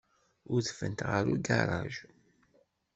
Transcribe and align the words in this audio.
Udfent 0.55 1.05
ɣer 1.07 1.23
ugaṛaj. 1.33 1.95